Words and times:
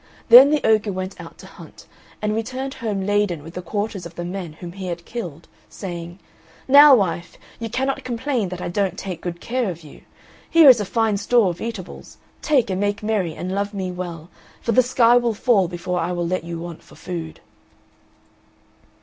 Then 0.29 0.49
the 0.49 0.65
ogre 0.67 0.91
went 0.91 1.21
out 1.21 1.37
to 1.37 1.45
hunt 1.45 1.85
and 2.23 2.33
returned 2.33 2.73
home 2.73 3.05
laden 3.05 3.43
with 3.43 3.53
the 3.53 3.61
quarters 3.61 4.03
of 4.03 4.15
the 4.15 4.25
men 4.25 4.53
whom 4.53 4.71
he 4.71 4.87
had 4.87 5.05
killed, 5.05 5.47
saying, 5.69 6.17
"Now, 6.67 6.95
wife, 6.95 7.37
you 7.59 7.69
cannot 7.69 8.03
complain 8.03 8.49
that 8.49 8.61
I 8.61 8.67
don't 8.67 8.97
take 8.97 9.21
good 9.21 9.39
care 9.39 9.69
of 9.69 9.83
you; 9.83 10.01
here 10.49 10.69
is 10.69 10.79
a 10.79 10.85
fine 10.85 11.17
store 11.17 11.51
of 11.51 11.61
eatables, 11.61 12.17
take 12.41 12.71
and 12.71 12.81
make 12.81 13.03
merry 13.03 13.35
and 13.35 13.53
love 13.53 13.75
me 13.75 13.91
well, 13.91 14.31
for 14.59 14.71
the 14.71 14.81
sky 14.81 15.17
will 15.17 15.35
fall 15.35 15.67
before 15.67 15.99
I 15.99 16.13
will 16.13 16.25
let 16.27 16.43
you 16.43 16.57
want 16.57 16.81
for 16.81 16.95
food." 16.95 17.39